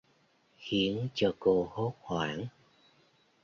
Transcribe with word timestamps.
Khiến 0.57 1.07
cho 1.13 1.33
cô 1.39 1.69
hốt 1.71 1.93
hoảng 2.01 2.47